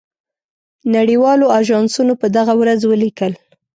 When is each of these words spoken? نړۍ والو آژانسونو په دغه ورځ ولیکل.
نړۍ 0.95 1.17
والو 1.23 1.45
آژانسونو 1.59 2.13
په 2.21 2.27
دغه 2.37 2.53
ورځ 2.61 2.79
ولیکل. 2.85 3.33